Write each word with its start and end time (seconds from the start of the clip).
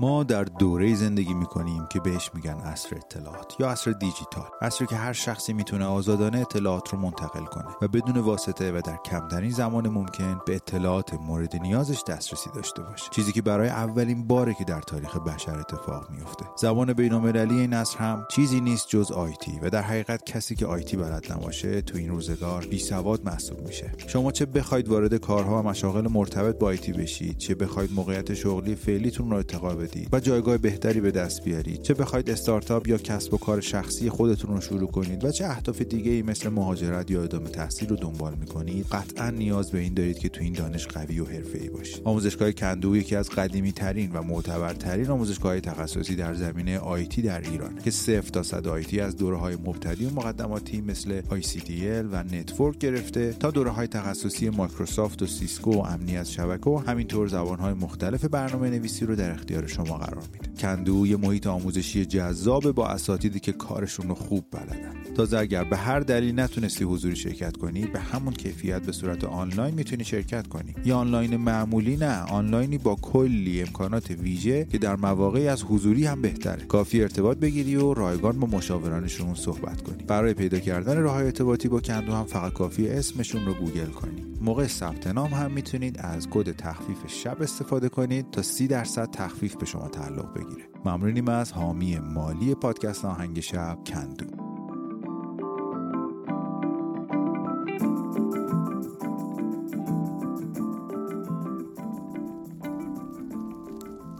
ما 0.00 0.24
در 0.24 0.44
دوره 0.44 0.94
زندگی 0.94 1.34
می‌کنیم 1.34 1.86
که 1.90 2.00
بهش 2.00 2.30
میگن 2.34 2.54
عصر 2.54 2.96
اطلاعات 2.96 3.54
یا 3.60 3.70
عصر 3.70 3.90
دیجیتال. 3.90 4.46
عصری 4.62 4.86
که 4.86 4.96
هر 4.96 5.12
شخصی 5.12 5.52
می‌تونه 5.52 5.84
آزادانه 5.84 6.38
اطلاعات 6.38 6.88
رو 6.88 6.98
منتقل 6.98 7.44
کنه 7.44 7.64
و 7.82 7.88
بدون 7.88 8.16
واسطه 8.18 8.72
و 8.72 8.80
در 8.84 8.96
کمترین 9.04 9.50
زمان 9.50 9.88
ممکن 9.88 10.40
به 10.46 10.54
اطلاعات 10.54 11.14
مورد 11.14 11.56
نیازش 11.56 12.02
دسترسی 12.08 12.50
داشته 12.54 12.82
باشه. 12.82 13.10
چیزی 13.10 13.32
که 13.32 13.42
برای 13.42 13.68
اولین 13.68 14.26
باره 14.26 14.54
که 14.54 14.64
در 14.64 14.80
تاریخ 14.80 15.16
بشر 15.16 15.58
اتفاق 15.58 16.10
میفته 16.10 16.44
زبان 16.56 16.92
بینالمللی 16.92 17.60
این 17.60 17.72
عصر 17.72 17.98
هم 17.98 18.26
چیزی 18.30 18.60
نیست 18.60 18.88
جز 18.88 19.12
آیتی 19.12 19.58
و 19.62 19.70
در 19.70 19.82
حقیقت 19.82 20.24
کسی 20.24 20.54
که 20.54 20.66
آیتی 20.66 20.96
بلد 20.96 21.32
نباشه 21.32 21.82
تو 21.82 21.98
این 21.98 22.08
روزگار 22.08 22.66
بی 22.66 22.78
سواد 22.78 23.24
محسوب 23.24 23.66
میشه. 23.66 23.92
شما 24.06 24.32
چه 24.32 24.46
بخواید 24.46 24.88
وارد 24.88 25.14
کارها 25.14 25.58
و 25.58 25.62
مشاغل 25.62 26.08
مرتبط 26.08 26.58
با 26.58 26.66
آیتی 26.66 26.92
بشید 26.92 27.38
چه 27.38 27.54
بخواید 27.54 27.92
موقعیت 27.92 28.34
شغلی 28.34 28.74
فعلیتون 28.74 29.30
رو 29.30 29.36
ارتقا 29.36 29.85
بدید 29.86 30.08
و 30.12 30.20
جایگاه 30.20 30.58
بهتری 30.58 31.00
به 31.00 31.10
دست 31.10 31.44
بیارید 31.44 31.82
چه 31.82 31.94
بخواید 31.94 32.30
استارتاپ 32.30 32.88
یا 32.88 32.98
کسب 32.98 33.34
و 33.34 33.36
کار 33.36 33.60
شخصی 33.60 34.10
خودتون 34.10 34.54
رو 34.54 34.60
شروع 34.60 34.90
کنید 34.90 35.24
و 35.24 35.30
چه 35.30 35.44
اهداف 35.44 35.82
دیگه 35.82 36.10
ای 36.10 36.22
مثل 36.22 36.48
مهاجرت 36.48 37.10
یا 37.10 37.22
ادامه 37.22 37.48
تحصیل 37.48 37.88
رو 37.88 37.96
دنبال 37.96 38.34
می‌کنید 38.34 38.86
قطعا 38.86 39.30
نیاز 39.30 39.70
به 39.70 39.78
این 39.78 39.94
دارید 39.94 40.18
که 40.18 40.28
تو 40.28 40.42
این 40.42 40.52
دانش 40.52 40.86
قوی 40.86 41.20
و 41.20 41.26
ای 41.54 41.68
باشید. 41.68 42.00
آموزشگاه 42.04 42.52
کندو 42.52 42.96
یکی 42.96 43.16
از 43.16 43.30
قدیمی 43.30 43.72
ترین 43.72 44.12
و 44.12 44.22
معتبرترین 44.22 45.10
آموزشگاه 45.10 45.60
تخصصی 45.60 46.16
در 46.16 46.34
زمینه 46.34 46.78
IT 46.78 47.22
در 47.22 47.40
ایران 47.40 47.78
که 47.84 47.90
صفر 47.90 48.28
تا 48.28 48.42
صد 48.42 48.66
IT 48.66 49.00
از 49.00 49.16
دوره 49.16 49.36
های 49.36 49.56
مبتدی 49.56 50.06
و 50.06 50.10
مقدماتی 50.10 50.80
مثل 50.80 51.20
ICDL 51.20 52.06
و 52.12 52.22
network 52.22 52.78
گرفته 52.78 53.32
تا 53.32 53.50
دوره 53.50 53.70
های 53.70 53.86
تخصصی 53.86 54.50
مایکروسافت 54.50 55.22
و 55.22 55.26
سیسکو 55.26 55.72
و 55.72 55.78
امنیت 55.78 56.24
شبکه 56.24 56.70
و 56.70 56.78
همینطور 56.78 57.28
زبان 57.28 57.58
های 57.58 57.74
مختلف 57.74 58.24
برنامه 58.24 58.70
نویسی 58.70 59.06
رو 59.06 59.16
در 59.16 59.30
اختیار 59.30 59.66
شما 59.76 59.98
قرار 59.98 60.24
میده 60.32 60.45
کندو 60.58 61.06
یه 61.06 61.16
محیط 61.16 61.46
آموزشی 61.46 62.04
جذاب 62.04 62.72
با 62.72 62.88
اساتیدی 62.88 63.40
که 63.40 63.52
کارشون 63.52 64.08
رو 64.08 64.14
خوب 64.14 64.44
بلدن. 64.50 64.92
تازه 65.16 65.38
اگر 65.38 65.64
به 65.64 65.76
هر 65.76 66.00
دلیل 66.00 66.40
نتونستی 66.40 66.84
حضوری 66.84 67.16
شرکت 67.16 67.56
کنی 67.56 67.86
به 67.86 68.00
همون 68.00 68.34
کیفیت 68.34 68.82
به 68.82 68.92
صورت 68.92 69.24
آنلاین 69.24 69.74
می‌تونی 69.74 70.04
شرکت 70.04 70.46
کنی. 70.46 70.74
یا 70.84 70.96
آنلاین 70.96 71.36
معمولی 71.36 71.96
نه 71.96 72.22
آنلاینی 72.22 72.78
با 72.78 72.94
کلی 72.94 73.60
امکانات 73.60 74.10
ویژه 74.10 74.64
که 74.64 74.78
در 74.78 74.96
مواقعی 74.96 75.48
از 75.48 75.62
حضوری 75.62 76.06
هم 76.06 76.22
بهتره. 76.22 76.64
کافی 76.64 77.02
ارتباط 77.02 77.38
بگیری 77.38 77.76
و 77.76 77.94
رایگان 77.94 78.40
با 78.40 78.46
مشاورانشون 78.46 79.34
صحبت 79.34 79.82
کنی. 79.82 80.04
برای 80.04 80.34
پیدا 80.34 80.58
کردن 80.58 80.98
راه 80.98 81.16
ارتباطی 81.16 81.68
با 81.68 81.80
کندو 81.80 82.12
هم 82.12 82.24
فقط 82.24 82.52
کافی 82.52 82.88
اسمشون 82.88 83.44
رو 83.44 83.54
گوگل 83.54 83.90
کنی. 83.90 84.22
موقع 84.40 84.66
ثبت 84.66 85.06
نام 85.06 85.30
هم 85.30 85.50
می‌تونید 85.50 85.98
از 85.98 86.28
کد 86.30 86.56
تخفیف 86.56 86.98
شب 87.06 87.42
استفاده 87.42 87.88
کنید 87.88 88.30
تا 88.30 88.42
30 88.42 88.66
درصد 88.66 89.10
تخفیف 89.10 89.56
به 89.56 89.66
شما 89.66 89.88
تعلق 89.88 90.34
بگیره. 90.34 90.45
ممنونیم 90.84 91.28
از 91.28 91.52
حامی 91.52 91.98
مالی 91.98 92.54
پادکست 92.54 93.04
آهنگ 93.04 93.40
شب 93.40 93.78
کندو 93.86 94.26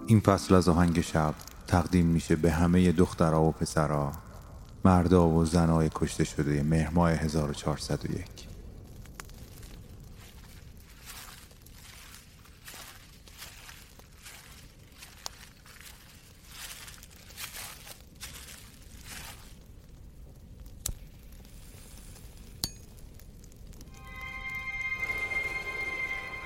این 0.06 0.20
فصل 0.20 0.54
از 0.54 0.68
آهنگ 0.68 1.00
شب 1.00 1.34
تقدیم 1.66 2.06
میشه 2.06 2.36
به 2.36 2.50
همه 2.50 2.92
دخترها 2.92 3.44
و 3.44 3.52
پسرها 3.52 4.12
مردا 4.84 5.28
و 5.28 5.44
زنای 5.44 5.90
کشته 5.94 6.24
شده 6.24 6.62
مهرماه 6.62 7.10
1401 7.10 8.35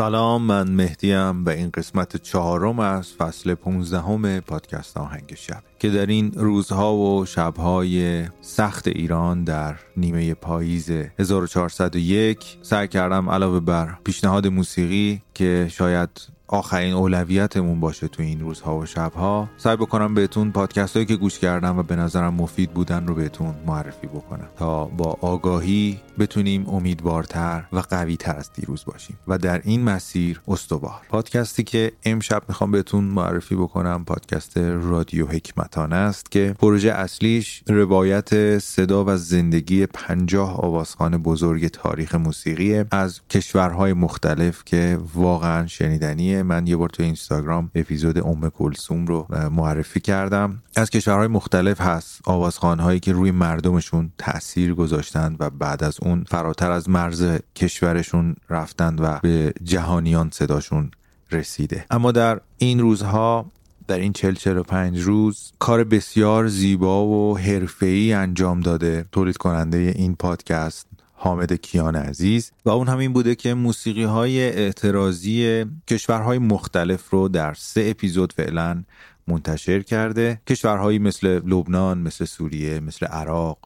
سلام 0.00 0.42
من 0.42 0.70
مهدیم 0.70 1.44
و 1.44 1.48
این 1.48 1.70
قسمت 1.70 2.16
چهارم 2.16 2.78
از 2.78 3.12
فصل 3.12 3.54
15 3.54 4.40
پادکست 4.40 4.96
آهنگ 4.96 5.34
شب 5.34 5.62
که 5.78 5.90
در 5.90 6.06
این 6.06 6.32
روزها 6.36 6.96
و 6.96 7.26
شبهای 7.26 8.24
سخت 8.40 8.88
ایران 8.88 9.44
در 9.44 9.76
نیمه 9.96 10.34
پاییز 10.34 10.90
1401 11.18 12.58
سعی 12.62 12.88
کردم 12.88 13.30
علاوه 13.30 13.60
بر 13.60 13.98
پیشنهاد 14.04 14.46
موسیقی 14.46 15.22
که 15.34 15.68
شاید 15.70 16.10
آخرین 16.52 16.94
اولویتمون 16.94 17.80
باشه 17.80 18.08
تو 18.08 18.22
این 18.22 18.40
روزها 18.40 18.78
و 18.78 18.86
شبها. 18.86 19.48
سعی 19.56 19.76
بکنم 19.76 20.14
بهتون 20.14 20.52
پادکست 20.52 20.96
هایی 20.96 21.06
که 21.06 21.16
گوش 21.16 21.38
کردم 21.38 21.78
و 21.78 21.82
به 21.82 21.96
نظرم 21.96 22.34
مفید 22.34 22.70
بودن 22.70 23.06
رو 23.06 23.14
بهتون 23.14 23.54
معرفی 23.66 24.06
بکنم. 24.06 24.48
تا 24.58 24.84
با 24.84 25.16
آگاهی 25.20 26.00
بتونیم 26.18 26.68
امیدوارتر 26.68 27.64
و 27.72 27.78
قویتر 27.78 28.36
از 28.36 28.50
دیروز 28.52 28.84
باشیم. 28.86 29.18
و 29.28 29.38
در 29.38 29.60
این 29.64 29.84
مسیر 29.84 30.40
استوار. 30.48 31.00
پادکستی 31.08 31.64
که 31.64 31.92
امشب 32.04 32.42
می‌خوام 32.48 32.70
بهتون 32.70 33.04
معرفی 33.04 33.54
بکنم 33.54 34.04
پادکست 34.04 34.58
رادیو 34.58 35.26
حکمتانه 35.26 35.96
است 35.96 36.30
که 36.30 36.54
پروژه 36.58 36.90
اصلیش 36.90 37.62
روایت 37.68 38.58
صدا 38.58 39.04
و 39.06 39.16
زندگی 39.16 39.86
پنجاه 39.86 40.60
آوازخان 40.60 41.22
بزرگ 41.22 41.66
تاریخ 41.66 42.14
موسیقی 42.14 42.84
از 42.90 43.20
کشورهای 43.30 43.92
مختلف 43.92 44.64
که 44.64 44.98
واقعا 45.14 45.66
شنیدنیه. 45.66 46.39
من 46.42 46.66
یه 46.66 46.76
بار 46.76 46.88
تو 46.88 47.02
اینستاگرام 47.02 47.70
اپیزود 47.74 48.18
ام 48.18 48.50
کلسوم 48.50 49.06
رو 49.06 49.26
معرفی 49.52 50.00
کردم. 50.00 50.62
از 50.76 50.90
کشورهای 50.90 51.28
مختلف 51.28 51.80
هست 51.80 52.20
آوازخانهایی 52.24 53.00
که 53.00 53.12
روی 53.12 53.30
مردمشون 53.30 54.12
تاثیر 54.18 54.74
گذاشتند 54.74 55.36
و 55.40 55.50
بعد 55.50 55.84
از 55.84 55.98
اون 56.02 56.24
فراتر 56.28 56.70
از 56.70 56.88
مرز 56.88 57.38
کشورشون 57.56 58.36
رفتند 58.50 59.00
و 59.00 59.18
به 59.22 59.52
جهانیان 59.62 60.30
صداشون 60.32 60.90
رسیده. 61.32 61.86
اما 61.90 62.12
در 62.12 62.40
این 62.58 62.80
روزها 62.80 63.50
در 63.90 63.98
این 63.98 64.12
چل 64.12 64.62
پنج 64.62 65.00
روز 65.00 65.52
کار 65.58 65.84
بسیار 65.84 66.48
زیبا 66.48 67.06
و 67.06 67.38
حرفه‌ای 67.38 68.12
انجام 68.12 68.60
داده 68.60 69.04
تولید 69.12 69.36
کننده 69.36 69.92
این 69.96 70.14
پادکست. 70.14 70.86
حامد 71.22 71.52
کیان 71.52 71.96
عزیز 71.96 72.52
و 72.64 72.70
اون 72.70 72.88
همین 72.88 73.12
بوده 73.12 73.34
که 73.34 73.54
موسیقی 73.54 74.04
های 74.04 74.40
اعتراضی 74.40 75.64
کشورهای 75.88 76.38
مختلف 76.38 77.10
رو 77.10 77.28
در 77.28 77.54
سه 77.54 77.86
اپیزود 77.86 78.32
فعلا 78.32 78.84
منتشر 79.26 79.82
کرده. 79.82 80.40
کشورهایی 80.46 80.98
مثل 80.98 81.26
لبنان 81.46 81.98
مثل 81.98 82.24
سوریه 82.24 82.80
مثل 82.80 83.06
عراق 83.06 83.58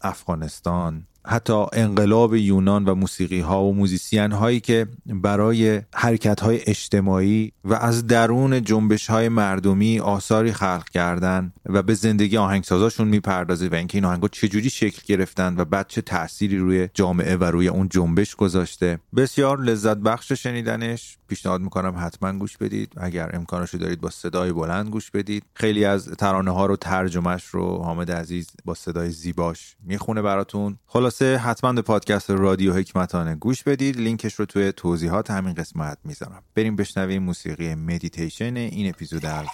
افغانستان. 0.00 1.06
حتی 1.26 1.66
انقلاب 1.72 2.34
یونان 2.34 2.84
و 2.84 2.94
موسیقی 2.94 3.40
ها 3.40 3.64
و 3.64 3.74
موزیسین 3.74 4.32
هایی 4.32 4.60
که 4.60 4.86
برای 5.06 5.82
حرکت 5.94 6.40
های 6.40 6.60
اجتماعی 6.66 7.52
و 7.64 7.74
از 7.74 8.06
درون 8.06 8.64
جنبش 8.64 9.06
های 9.10 9.28
مردمی 9.28 10.00
آثاری 10.00 10.52
خلق 10.52 10.88
کردن 10.88 11.52
و 11.66 11.82
به 11.82 11.94
زندگی 11.94 12.36
آهنگسازاشون 12.36 13.08
می‌پردازه 13.08 13.68
و 13.68 13.74
اینکه 13.74 13.98
این 13.98 14.04
آهنگا 14.04 14.28
چجوری 14.28 14.70
شکل 14.70 15.02
گرفتن 15.06 15.54
و 15.56 15.64
بعد 15.64 15.86
چه 15.88 16.00
تأثیری 16.00 16.58
روی 16.58 16.88
جامعه 16.94 17.36
و 17.36 17.44
روی 17.44 17.68
اون 17.68 17.88
جنبش 17.88 18.36
گذاشته. 18.36 18.98
بسیار 19.16 19.60
لذت 19.60 19.96
بخش 19.96 20.32
شنیدنش. 20.32 21.16
پیشنهاد 21.28 21.60
می‌کنم 21.60 21.94
حتما 21.98 22.32
گوش 22.32 22.56
بدید. 22.56 22.92
اگر 22.96 23.30
امکانشو 23.36 23.78
دارید 23.78 24.00
با 24.00 24.10
صدای 24.10 24.52
بلند 24.52 24.88
گوش 24.88 25.10
بدید. 25.10 25.42
خیلی 25.54 25.84
از 25.84 26.08
ترانه 26.08 26.50
ها 26.50 26.66
رو 26.66 26.76
ترجمهش 26.76 27.44
رو 27.44 27.82
حامد 27.82 28.10
عزیز 28.10 28.50
با 28.64 28.74
صدای 28.74 29.10
زیباش 29.10 29.76
می‌خونه 29.86 30.22
براتون. 30.22 30.78
خلاصه 31.10 31.36
حتما 31.36 31.72
به 31.72 31.82
پادکست 31.82 32.30
رادیو 32.30 32.74
هگمتانه 32.74 33.34
گوش 33.34 33.62
بدید. 33.62 33.96
لینکش 33.96 34.34
رو 34.34 34.46
توی 34.46 34.72
توضیحات 34.72 35.30
همین 35.30 35.54
قسمت 35.54 35.98
می‌ذارم. 36.04 36.42
بریم 36.54 36.76
بشنویم 36.76 37.22
موسیقی 37.22 37.74
مدیتیشن 37.74 38.56
این 38.56 38.88
اپیزود 38.88 39.26
از 39.26 39.46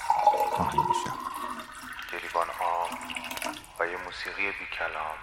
آهنگ 0.53 0.81
شب. 1.05 1.13
گریبان 2.13 2.47
آب 2.47 2.91
و 3.81 3.87
یه 3.87 3.97
موسیقی 4.05 4.47
بی 4.47 4.67
کلام 4.79 5.17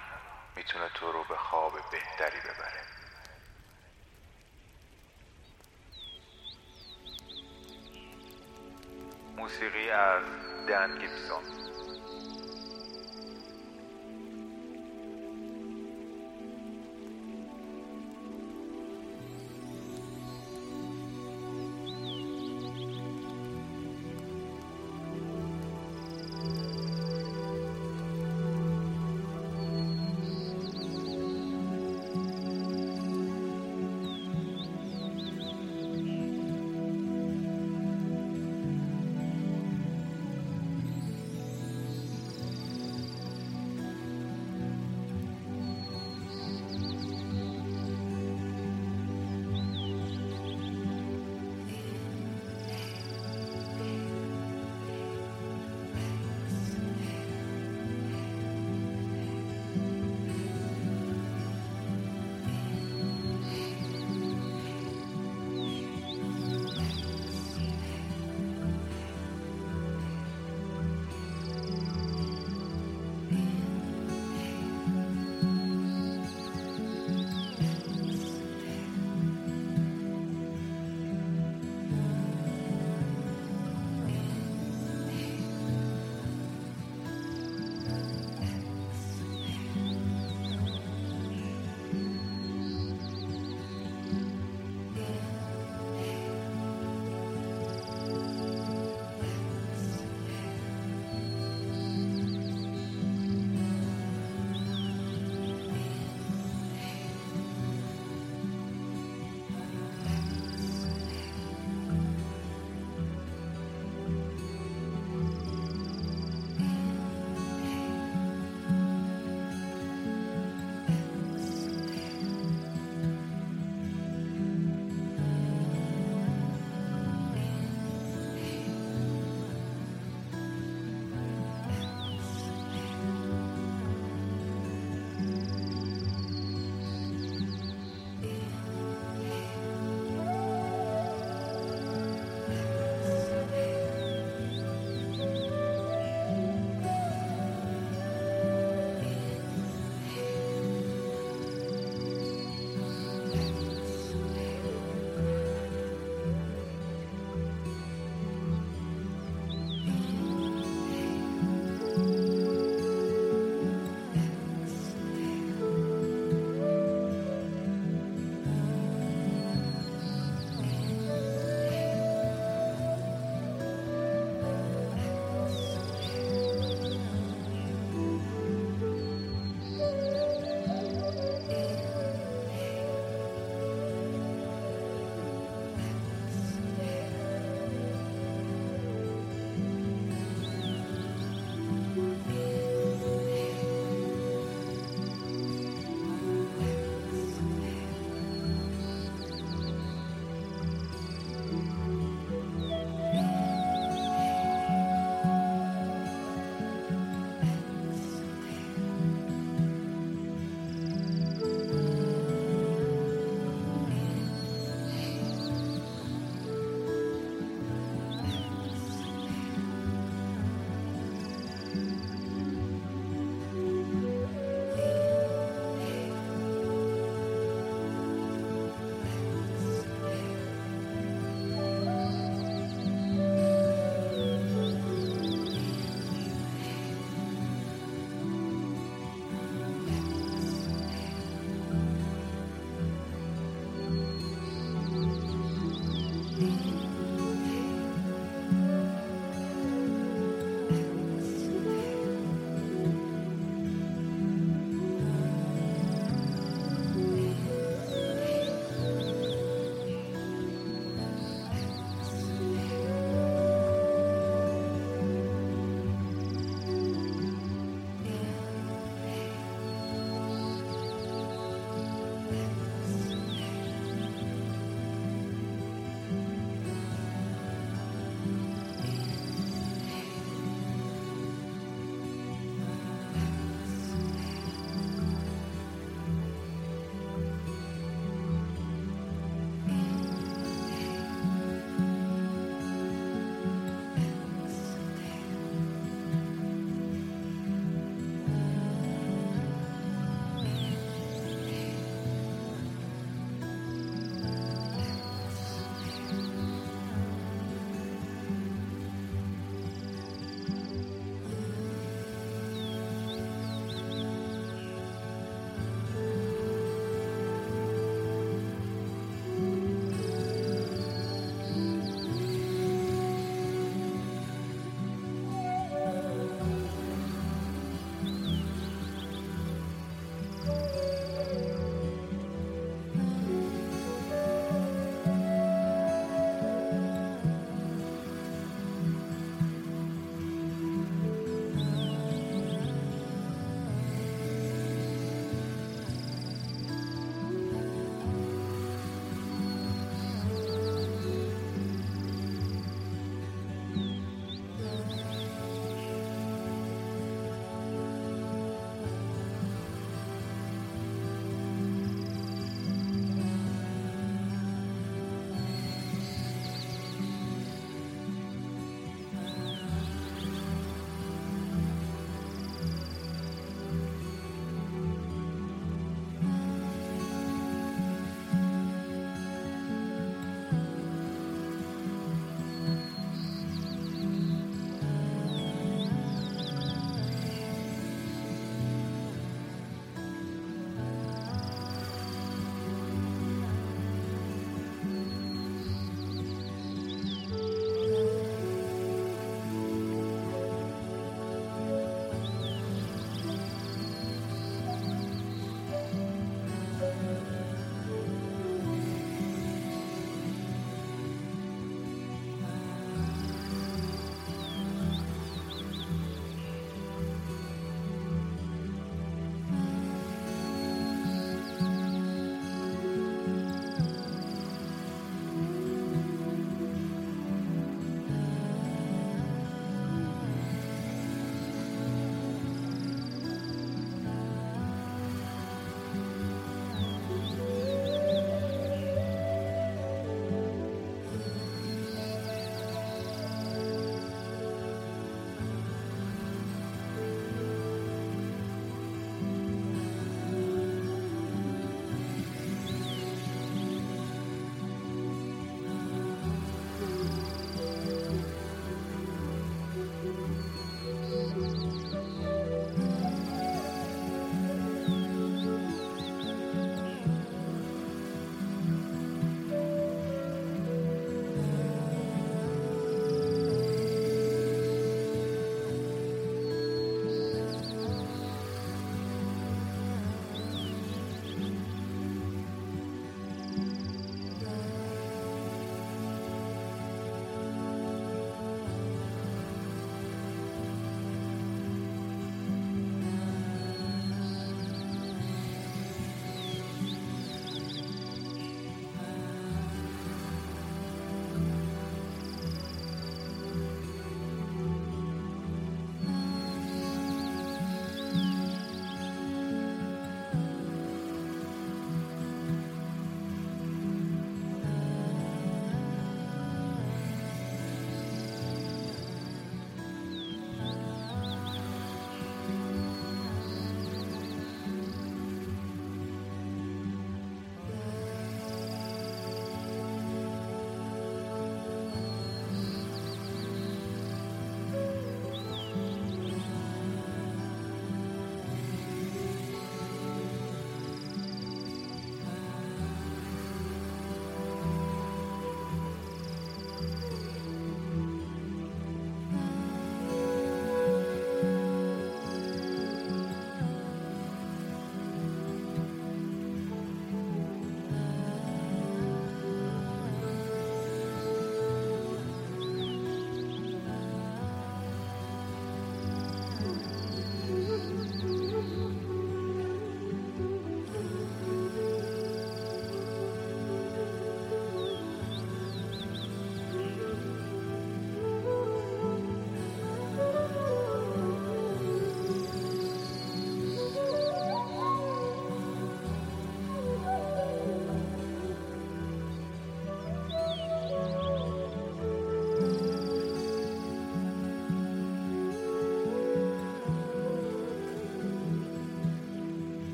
می‌تونه 0.56 0.86
تو 0.94 1.06
رو 1.12 1.24
به 1.30 1.36
خواب 1.38 1.72
بهتری 1.92 2.40
ببره. 2.40 2.82
موسیقی 9.38 9.90
از 9.90 10.24
دن 10.70 11.00
گیبسون 11.00 11.44